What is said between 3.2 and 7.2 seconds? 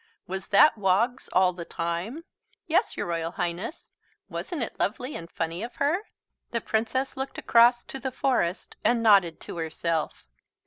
Highness. Wasn't it lovely and funny of her?" The Princess